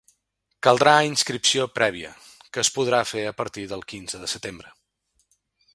[0.67, 2.13] Caldrà inscripció prèvia,
[2.55, 4.73] que es podrà fer a partir del quinze de desembre.